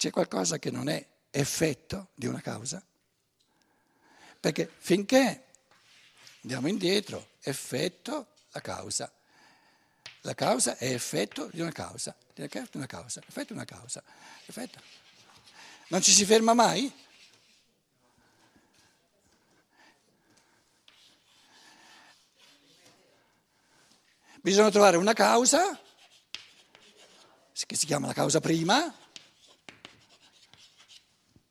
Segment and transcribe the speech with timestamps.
[0.00, 2.82] c'è qualcosa che non è effetto di una causa?
[4.40, 5.44] Perché finché
[6.40, 9.12] andiamo indietro, effetto, la causa.
[10.22, 14.02] La causa è effetto di una causa, di una causa, effetto di una causa,
[14.46, 14.80] effetto.
[15.88, 16.90] Non ci si ferma mai?
[24.40, 25.78] Bisogna trovare una causa,
[27.52, 28.96] che si chiama la causa prima,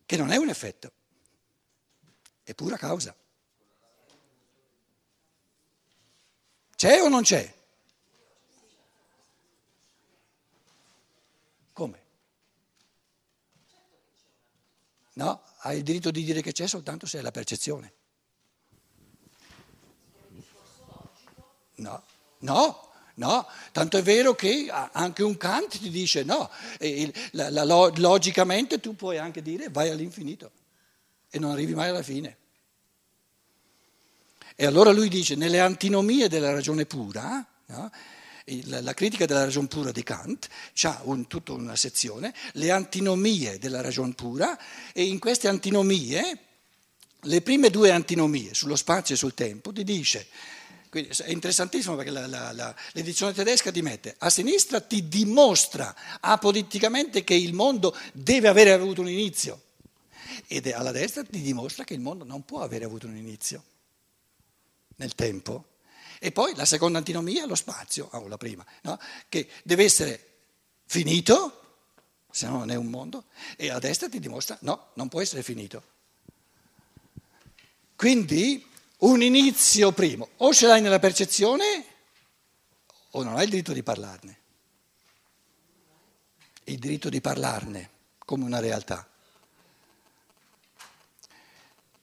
[0.09, 0.91] che non è un effetto,
[2.41, 3.15] è pura causa.
[6.75, 7.55] C'è o non c'è?
[11.73, 12.03] Come?
[15.13, 17.93] No, hai il diritto di dire che c'è soltanto se è la percezione.
[21.75, 22.03] No.
[22.39, 22.88] No,
[23.19, 26.49] no, tanto è vero che anche un Kant ti dice no,
[27.31, 27.63] la, la,
[27.95, 30.51] logicamente tu puoi anche dire vai all'infinito
[31.29, 32.37] e non arrivi mai alla fine.
[34.55, 37.91] E allora lui dice nelle antinomie della ragione pura, no,
[38.63, 40.47] la, la, critica della ragione pura di Kant
[40.83, 44.57] ha un, tutta una sezione, le antinomie della ragione pura
[44.93, 46.39] e in queste antinomie,
[47.23, 50.27] le prime due antinomie sullo spazio e sul tempo, ti dice
[50.89, 55.95] quindi è interessantissimo perché la, la, la, l'edizione tedesca ti mette a sinistra, ti dimostra
[56.19, 59.61] apoliticamente che il mondo deve avere avuto un inizio
[60.47, 63.63] ed alla destra ti dimostra che il mondo non può avere avuto un inizio
[64.95, 65.65] nel tempo.
[66.19, 68.99] E poi la seconda antinomia lo spazio, o la prima, no?
[69.29, 70.27] che deve essere
[70.85, 71.77] finito,
[72.29, 73.25] se no non è un mondo,
[73.55, 75.83] e a destra ti dimostra no, non può essere finito.
[77.95, 78.65] Quindi
[78.99, 81.85] un inizio primo, o ce l'hai nella percezione
[83.11, 84.37] o non hai il diritto di parlarne.
[86.65, 87.89] Il diritto di parlarne
[88.19, 89.07] come una realtà.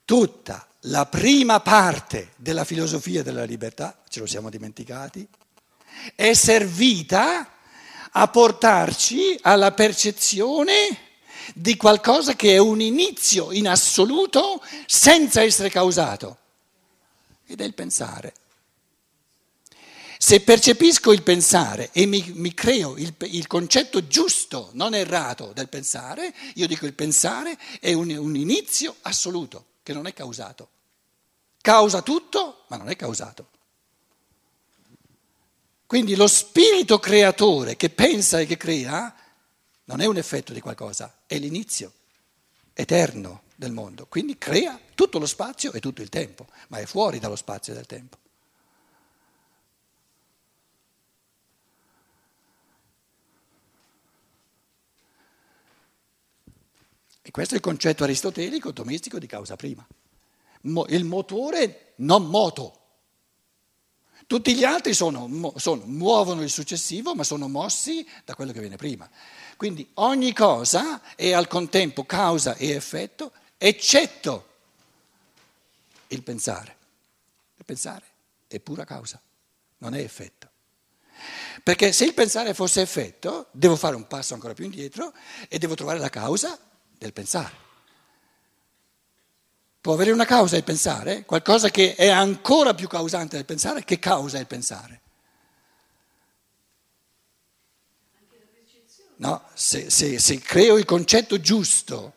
[0.04, 5.26] Tutta la prima parte della filosofia della libertà, ce lo siamo dimenticati,
[6.14, 7.52] è servita
[8.10, 11.04] a portarci alla percezione
[11.54, 16.38] di qualcosa che è un inizio in assoluto senza essere causato
[17.46, 18.34] ed è il pensare.
[20.18, 25.68] Se percepisco il pensare e mi, mi creo il, il, concetto giusto, non errato del
[25.68, 30.68] pensare, io dico il pensare è un, un inizio assoluto, che non è causato.
[31.60, 33.48] Causa tutto, ma non è causato.
[35.86, 39.14] Quindi lo spirito creatore che pensa e che crea
[39.84, 41.92] non è un effetto di qualcosa, è l'inizio
[42.72, 47.18] eterno del mondo, quindi crea tutto lo spazio e tutto il tempo, ma è fuori
[47.18, 48.18] dallo spazio e dal tempo.
[57.22, 59.84] E questo è il concetto aristotelico domestico di causa prima.
[60.60, 62.80] il motore non moto.
[64.28, 68.76] Tutti gli altri sono, sono, muovono il successivo, ma sono mossi da quello che viene
[68.76, 69.08] prima.
[69.56, 74.48] Quindi ogni cosa è al contempo causa e effetto eccetto
[76.08, 76.76] il pensare.
[77.56, 78.04] Il pensare
[78.46, 79.20] è pura causa,
[79.78, 80.50] non è effetto.
[81.62, 85.12] Perché se il pensare fosse effetto, devo fare un passo ancora più indietro
[85.48, 86.58] e devo trovare la causa
[86.96, 87.64] del pensare.
[89.80, 93.98] Può avere una causa il pensare, qualcosa che è ancora più causante del pensare, che
[93.98, 95.00] causa il pensare?
[99.18, 102.15] No, se, se, se creo il concetto giusto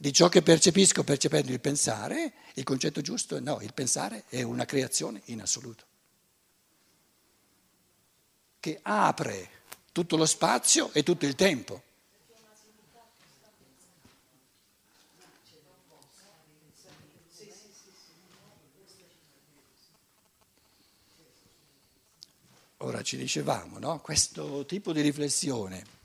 [0.00, 4.40] di ciò che percepisco percependo il pensare, il concetto giusto è no, il pensare è
[4.40, 5.84] una creazione in assoluto,
[8.60, 9.50] che apre
[9.92, 11.82] tutto lo spazio e tutto il tempo.
[22.78, 24.00] Ora ci dicevamo, no?
[24.00, 25.99] questo tipo di riflessione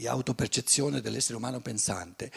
[0.00, 2.32] di autopercezione dell'essere umano pensante,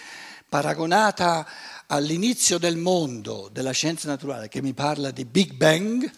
[0.49, 1.47] paragonata
[1.87, 6.11] all'inizio del mondo della scienza naturale che mi parla di Big Bang,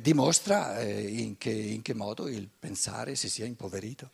[0.00, 4.10] dimostra eh, in, che, in che modo il pensare si sia impoverito.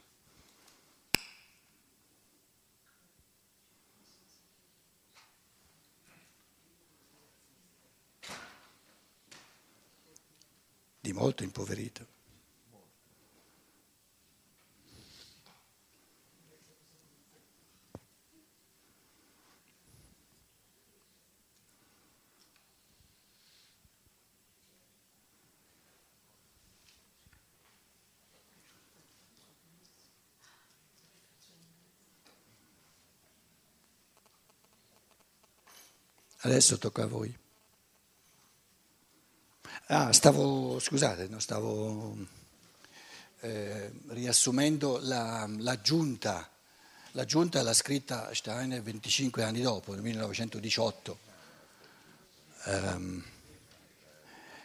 [11.00, 12.16] di molto impoverito.
[36.42, 37.47] Adesso tocca a voi.
[39.90, 42.14] Ah, stavo, scusate, no, stavo
[43.40, 46.46] eh, riassumendo la, la, giunta.
[47.12, 51.18] La giunta l'ha scritta Steiner 25 anni dopo, nel 1918.
[52.66, 53.24] Um,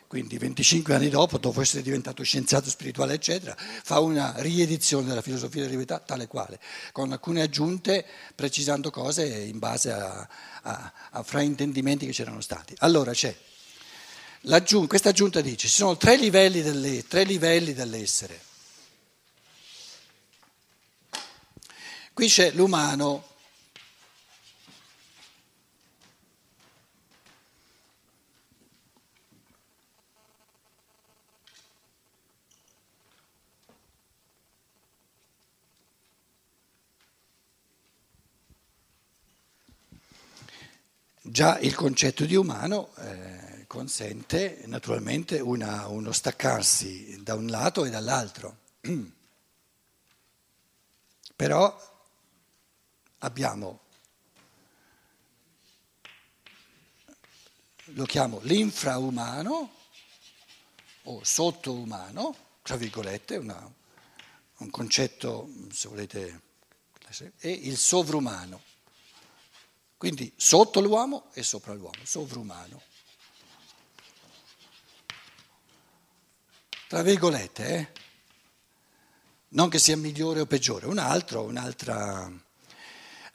[0.07, 5.61] quindi 25 anni dopo, dopo essere diventato scienziato spirituale, eccetera, fa una riedizione della filosofia
[5.61, 6.59] della libertà tale quale,
[6.91, 8.05] con alcune aggiunte,
[8.35, 10.27] precisando cose in base a,
[10.63, 12.75] a, a fraintendimenti che c'erano stati.
[12.79, 13.33] Allora c'è,
[14.87, 18.41] questa aggiunta dice, ci sono tre livelli, delle, tre livelli dell'essere.
[22.13, 23.31] Qui c'è l'umano
[41.25, 47.89] Già il concetto di umano eh, consente naturalmente una, uno staccarsi da un lato e
[47.89, 48.57] dall'altro.
[51.35, 52.05] Però
[53.17, 53.79] abbiamo,
[57.85, 59.73] lo chiamo l'infraumano
[61.05, 63.73] o sottoumano, tra virgolette, una,
[64.57, 66.41] un concetto, se volete,
[67.39, 68.61] e il sovrumano.
[69.97, 72.91] Quindi sotto l'uomo e sopra l'uomo, sovrumano.
[76.93, 77.87] Tra virgolette, eh?
[79.49, 82.31] non che sia migliore o peggiore, un altro, un'altra.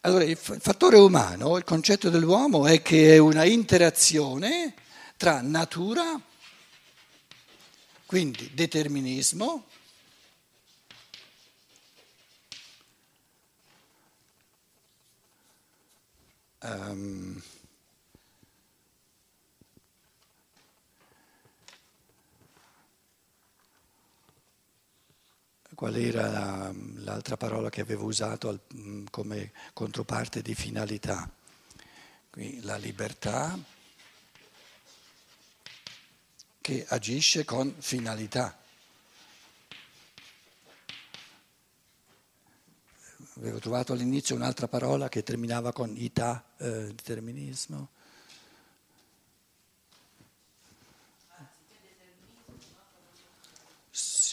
[0.03, 4.75] Allora, il fattore umano, il concetto dell'uomo è che è una interazione
[5.17, 6.21] tra natura,
[8.07, 9.67] quindi determinismo,
[16.61, 17.41] Um,
[25.79, 31.31] qual era l'altra parola che avevo usato mm, come controparte di finalità?
[32.31, 33.57] Qui la libertà
[36.61, 38.59] che agisce con finalità.
[43.37, 47.91] avevo trovato all'inizio un'altra parola che terminava con ita, eh, determinismo.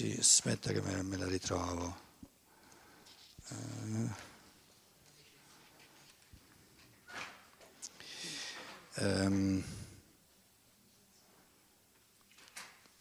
[0.06, 1.98] Sì, aspetta che me, me la ritrovo.
[3.48, 4.10] Uh,
[8.98, 9.64] um,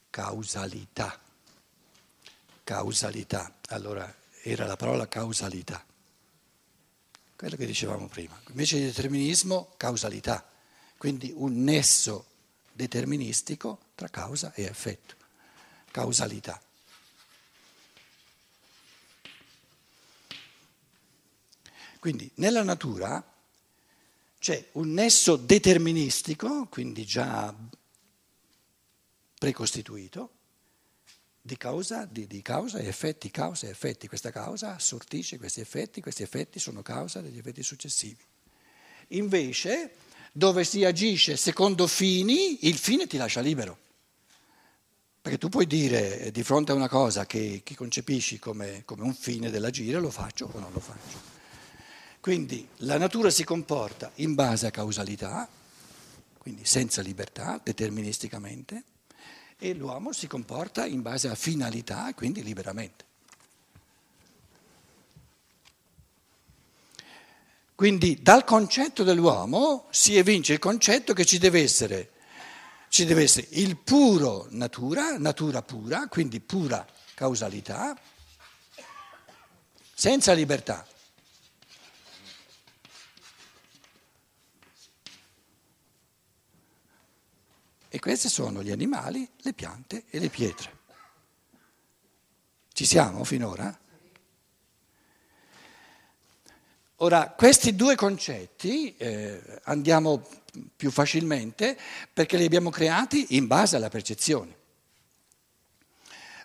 [0.08, 1.20] causalità.
[2.64, 3.54] Causalità.
[3.68, 5.84] Allora, era la parola causalità
[7.36, 8.40] quello che dicevamo prima.
[8.48, 10.42] Invece di determinismo, causalità,
[10.96, 12.24] quindi un nesso
[12.72, 15.16] deterministico tra causa e effetto,
[15.90, 16.58] causalità.
[22.04, 23.24] Quindi nella natura
[24.38, 27.54] c'è un nesso deterministico, quindi già
[29.38, 30.31] precostituito,
[31.40, 34.06] di causa, di, di causa e effetti, causa e effetti.
[34.06, 38.22] Questa causa sortisce questi effetti, questi effetti sono causa degli effetti successivi.
[39.08, 39.94] Invece,
[40.31, 43.79] dove si agisce secondo fini, il fine ti lascia libero.
[45.22, 49.05] Perché tu puoi dire eh, di fronte a una cosa che, che concepisci come, come
[49.05, 51.32] un fine dell'agire, lo faccio o non lo faccio.
[52.24, 55.46] Quindi la natura si comporta in base a causalità,
[56.38, 58.84] quindi senza libertà, deterministicamente
[59.58, 63.04] e l'uomo si comporta in base a finalità, quindi liberamente.
[67.74, 72.12] Quindi dal concetto dell'uomo si evince il concetto che ci deve essere,
[72.88, 77.94] ci deve essere il puro natura, natura pura, quindi pura causalità,
[79.93, 80.86] senza libertà.
[87.94, 90.79] E questi sono gli animali, le piante e le pietre.
[92.72, 93.79] Ci siamo finora?
[96.96, 100.27] Ora, questi due concetti eh, andiamo
[100.74, 101.79] più facilmente
[102.13, 104.56] perché li abbiamo creati in base alla percezione.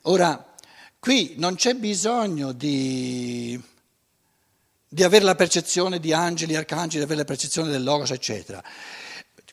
[0.03, 0.53] Ora,
[0.99, 3.59] qui non c'è bisogno di,
[4.87, 8.63] di avere la percezione di angeli, arcangeli, di avere la percezione del logos, eccetera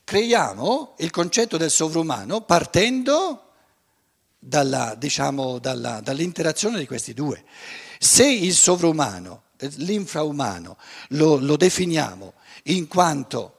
[0.07, 3.51] creiamo il concetto del sovrumano partendo
[4.39, 7.43] dalla, diciamo, dalla, dall'interazione di questi due.
[7.99, 9.43] Se il sovrumano,
[9.75, 10.77] l'infraumano,
[11.09, 13.55] lo, lo definiamo in quanto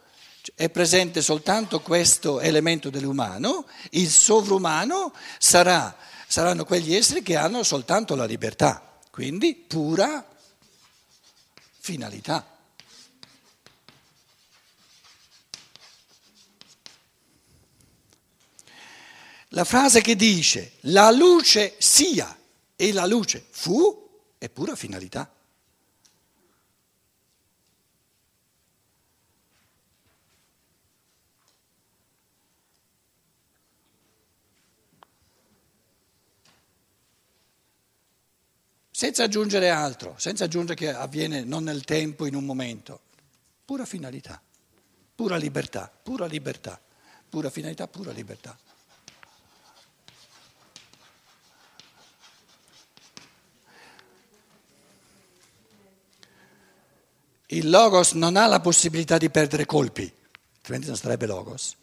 [0.54, 5.94] È presente soltanto questo elemento dell'umano, il sovrumano sarà,
[6.26, 10.26] saranno quegli esseri che hanno soltanto la libertà, quindi pura
[11.78, 12.57] finalità.
[19.52, 22.36] La frase che dice la luce sia
[22.76, 25.32] e la luce fu è pura finalità.
[38.98, 43.02] senza aggiungere altro, senza aggiungere che avviene non nel tempo, in un momento,
[43.64, 44.42] pura finalità,
[45.14, 46.80] pura libertà, pura libertà,
[47.28, 48.58] pura finalità, pura libertà.
[57.50, 60.12] Il logos non ha la possibilità di perdere colpi,
[60.56, 61.76] altrimenti non sarebbe logos.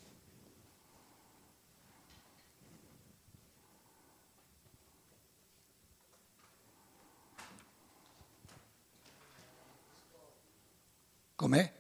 [11.36, 11.74] Com'è?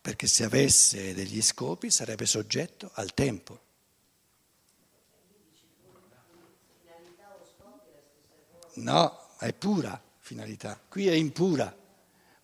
[0.00, 3.70] Perché se avesse degli scopi sarebbe soggetto al tempo.
[8.82, 10.80] No, è pura finalità.
[10.88, 11.74] Qui è impura,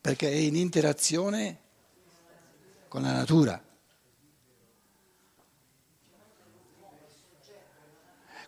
[0.00, 1.58] perché è in interazione
[2.86, 3.60] con la natura.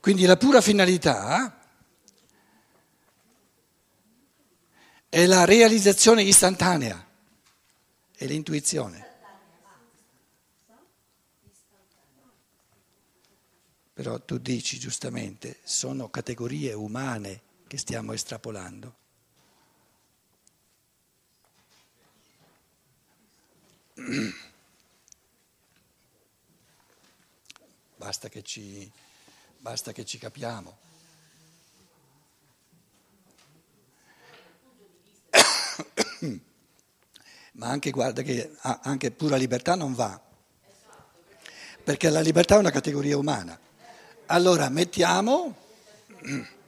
[0.00, 1.58] Quindi la pura finalità
[5.08, 7.06] è la realizzazione istantanea,
[8.16, 9.08] è l'intuizione.
[13.92, 18.96] Però tu dici giustamente, sono categorie umane che stiamo estrapolando.
[27.94, 28.90] Basta che ci
[29.58, 30.78] basta che ci capiamo.
[37.52, 40.20] Ma anche, guarda che anche pura libertà non va,
[41.84, 43.56] perché la libertà è una categoria umana.
[44.26, 46.58] Allora mettiamo...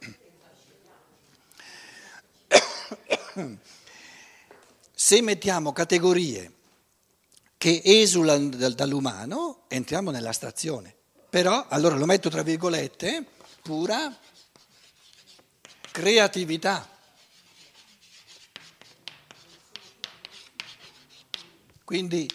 [4.94, 6.52] Se mettiamo categorie
[7.56, 10.94] che esulano dall'umano, entriamo nell'astrazione.
[11.30, 13.24] Però, allora lo metto tra virgolette,
[13.62, 14.14] pura
[15.90, 16.88] creatività.
[21.84, 22.28] Quindi,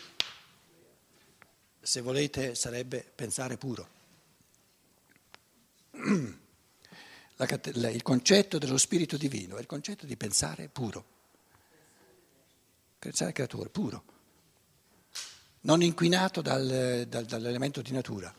[1.80, 3.88] se volete, sarebbe pensare puro.
[7.38, 11.06] La, il concetto dello spirito divino è il concetto di pensare puro.
[12.98, 14.04] Pensare creatore, puro.
[15.62, 18.34] Non inquinato dal, dal, dall'elemento di natura.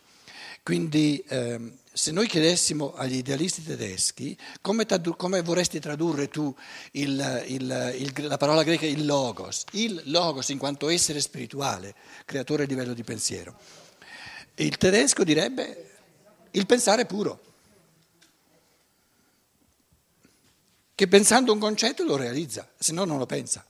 [0.62, 6.55] Quindi ehm, se noi chiedessimo agli idealisti tedeschi come, tradu- come vorresti tradurre tu
[6.93, 12.64] il, il, il, la parola greca il logos, il logos in quanto essere spirituale, creatore
[12.64, 13.57] a livello di pensiero,
[14.57, 15.90] il tedesco direbbe
[16.50, 17.48] il pensare puro,
[20.99, 23.64] che pensando un concetto lo realizza, se no non lo pensa.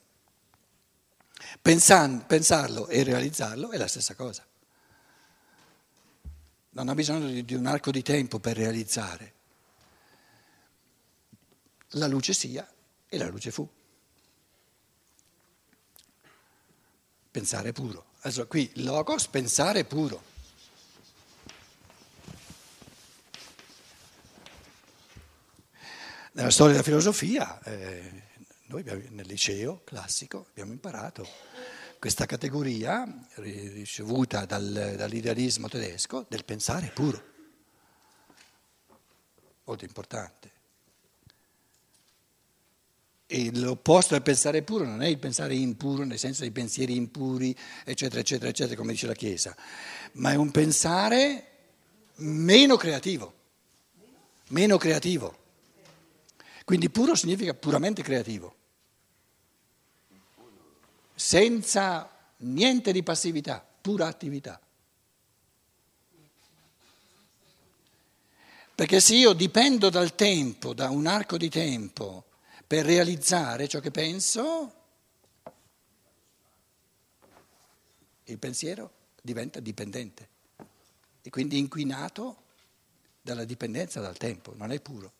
[1.60, 4.46] Pensan- pensarlo e realizzarlo è la stessa cosa
[6.78, 9.34] non ha bisogno di, di un arco di tempo per realizzare.
[11.92, 12.66] La luce sia
[13.08, 13.68] e la luce fu.
[17.30, 18.04] Pensare puro.
[18.20, 20.22] Adesso qui logos, pensare puro.
[26.32, 28.22] Nella storia della filosofia, eh,
[28.66, 31.26] noi abbiamo, nel liceo classico abbiamo imparato
[31.98, 37.22] questa categoria ricevuta dal, dall'idealismo tedesco del pensare puro,
[39.64, 40.52] molto importante.
[43.26, 47.56] E l'opposto del pensare puro non è il pensare impuro, nel senso dei pensieri impuri,
[47.84, 49.56] eccetera, eccetera, eccetera, come dice la Chiesa,
[50.12, 51.46] ma è un pensare
[52.16, 53.34] meno creativo,
[54.48, 55.46] meno creativo.
[56.68, 58.54] Quindi puro significa puramente creativo
[61.14, 64.60] senza niente di passività, pura attività.
[68.74, 72.26] Perché se io dipendo dal tempo, da un arco di tempo,
[72.66, 74.74] per realizzare ciò che penso,
[78.24, 80.28] il pensiero diventa dipendente
[81.22, 82.42] e quindi inquinato
[83.22, 85.16] dalla dipendenza dal tempo, non è puro.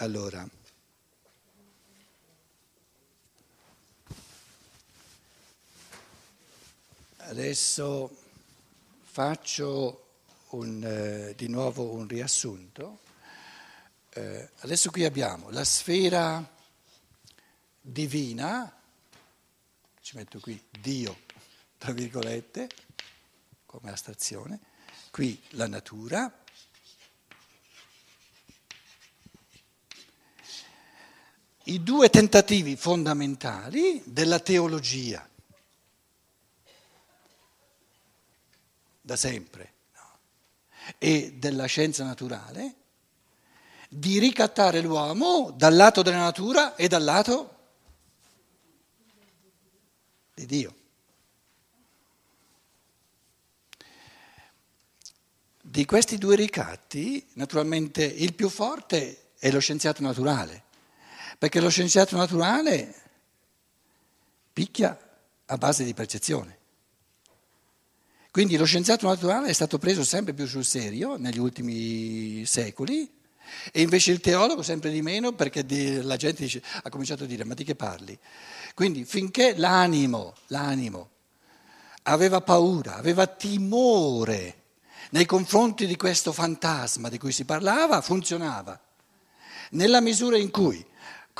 [0.00, 0.48] Allora,
[7.16, 8.16] adesso
[9.02, 10.06] faccio
[10.52, 13.00] un, eh, di nuovo un riassunto.
[14.14, 16.50] Eh, adesso qui abbiamo la sfera
[17.78, 18.74] divina,
[20.00, 21.14] ci metto qui Dio,
[21.76, 22.70] tra virgolette,
[23.66, 24.60] come astrazione,
[25.10, 26.42] qui la natura.
[31.70, 35.24] I due tentativi fondamentali della teologia,
[39.00, 40.18] da sempre, no?
[40.98, 42.74] e della scienza naturale,
[43.88, 47.58] di ricattare l'uomo dal lato della natura e dal lato
[50.34, 50.74] di Dio.
[55.60, 60.64] Di questi due ricatti, naturalmente, il più forte è lo scienziato naturale,
[61.40, 62.94] perché lo scienziato naturale
[64.52, 64.94] picchia
[65.46, 66.58] a base di percezione.
[68.30, 73.10] Quindi lo scienziato naturale è stato preso sempre più sul serio negli ultimi secoli
[73.72, 75.64] e invece il teologo sempre di meno perché
[76.02, 78.18] la gente dice, ha cominciato a dire ma di che parli?
[78.74, 81.08] Quindi finché l'animo, l'animo
[82.02, 84.56] aveva paura, aveva timore
[85.12, 88.78] nei confronti di questo fantasma di cui si parlava, funzionava.
[89.70, 90.88] Nella misura in cui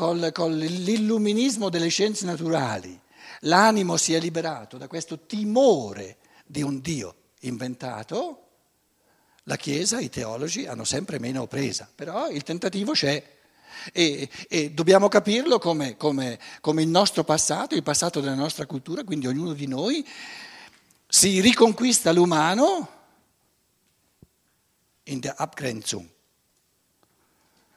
[0.01, 2.99] con, con l'illuminismo delle scienze naturali
[3.41, 8.47] l'animo si è liberato da questo timore di un Dio inventato,
[9.43, 13.39] la Chiesa, i teologi hanno sempre meno presa, però il tentativo c'è.
[13.93, 19.05] E, e dobbiamo capirlo come, come, come, il nostro passato, il passato della nostra cultura,
[19.05, 20.07] quindi ognuno di noi
[21.07, 22.89] si riconquista l'umano
[25.05, 26.09] in der Abgrenzung,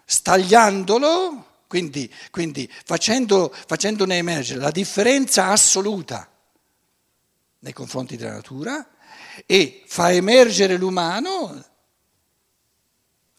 [0.06, 6.30] stagliandolo, quindi, quindi facendo, facendone emergere la differenza assoluta
[7.58, 8.88] nei confronti della natura
[9.48, 11.66] e fa emergere l'umano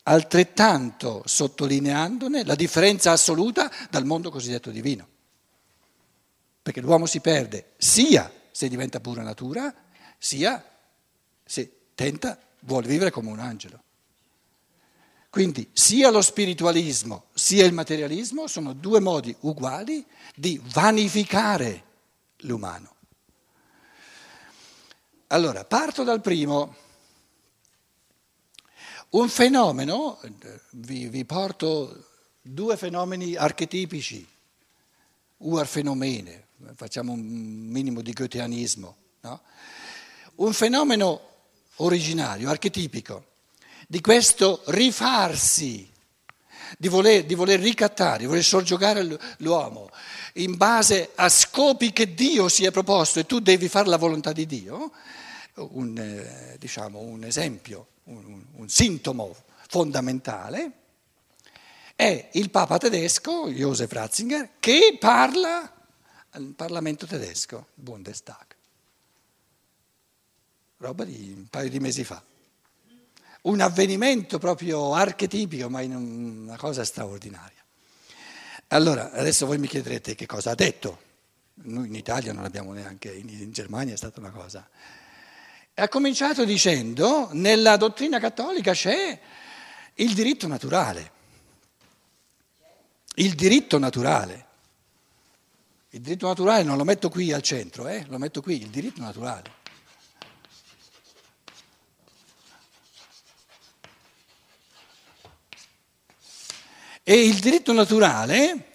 [0.02, 5.06] altrettanto sottolineandone la differenza assoluta dal mondo cosiddetto divino.
[6.60, 9.72] Perché l'uomo si perde sia se diventa pura natura,
[10.18, 10.60] sia
[11.44, 13.80] se tenta, vuole vivere come un angelo.
[15.34, 21.82] Quindi sia lo spiritualismo sia il materialismo sono due modi uguali di vanificare
[22.42, 22.94] l'umano.
[25.26, 26.76] Allora, parto dal primo.
[29.08, 30.20] Un fenomeno,
[30.70, 34.24] vi, vi porto due fenomeni archetipici,
[35.38, 38.96] Uar-fenomene, facciamo un minimo di goetheanismo.
[39.22, 39.42] No?
[40.36, 41.20] Un fenomeno
[41.78, 43.32] originario, archetipico,
[43.94, 45.88] di questo rifarsi,
[46.76, 49.88] di voler, di voler ricattare, di voler soggiogare l'uomo
[50.32, 54.32] in base a scopi che Dio si è proposto e tu devi fare la volontà
[54.32, 54.90] di Dio,
[55.54, 59.32] un, eh, diciamo, un esempio un, un sintomo
[59.68, 60.72] fondamentale,
[61.94, 65.72] è il Papa tedesco, Josef Ratzinger, che parla
[66.30, 68.56] al Parlamento tedesco, Bundestag.
[70.78, 72.20] Roba di un paio di mesi fa.
[73.44, 77.62] Un avvenimento proprio archetipico, ma una cosa straordinaria.
[78.68, 81.00] Allora, adesso voi mi chiederete che cosa ha detto.
[81.64, 84.68] Noi in Italia non l'abbiamo neanche, in Germania è stata una cosa
[85.74, 89.18] ha cominciato dicendo, nella dottrina cattolica c'è
[89.94, 91.10] il diritto naturale.
[93.16, 94.46] Il diritto naturale.
[95.90, 98.04] Il diritto naturale non lo metto qui al centro, eh?
[98.08, 99.62] lo metto qui, il diritto naturale.
[107.06, 108.72] E il diritto naturale,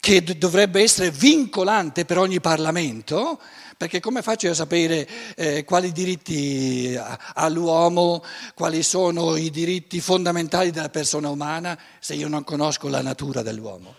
[0.00, 3.38] che dovrebbe essere vincolante per ogni Parlamento,
[3.76, 10.70] perché come faccio a sapere eh, quali diritti ha l'uomo, quali sono i diritti fondamentali
[10.70, 13.94] della persona umana se io non conosco la natura dell'uomo?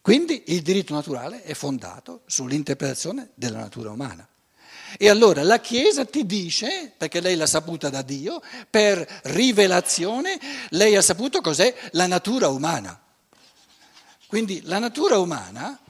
[0.00, 4.26] Quindi il diritto naturale è fondato sull'interpretazione della natura umana.
[4.98, 10.38] E allora la Chiesa ti dice, perché lei l'ha saputa da Dio, per rivelazione,
[10.70, 13.00] lei ha saputo cos'è la natura umana.
[14.26, 15.80] Quindi la natura umana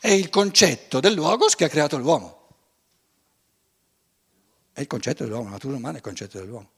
[0.00, 2.38] È il concetto del logos che ha creato l'uomo.
[4.72, 6.70] È il concetto dell'uomo, la natura umana è il concetto dell'uomo.